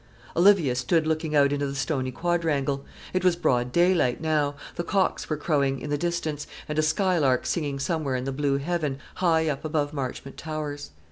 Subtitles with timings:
[0.35, 2.83] Olivia stood looking out into the stony quadrangle.
[3.13, 7.45] It was broad daylight now; the cocks were crowing in the distance, and a skylark
[7.45, 10.89] singing somewhere in the blue heaven, high up above Marchmont Towers.